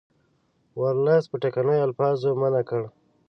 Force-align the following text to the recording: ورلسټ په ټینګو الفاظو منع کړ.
ورلسټ 0.79 1.25
په 1.31 1.37
ټینګو 1.41 1.75
الفاظو 1.87 2.29
منع 2.41 2.61
کړ. 2.69 2.83